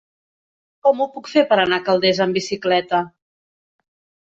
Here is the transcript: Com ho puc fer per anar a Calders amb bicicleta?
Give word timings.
Com 0.87 1.03
ho 1.03 1.07
puc 1.17 1.29
fer 1.33 1.43
per 1.51 1.59
anar 1.65 1.79
a 1.79 1.85
Calders 1.91 2.23
amb 2.27 2.41
bicicleta? 2.41 3.05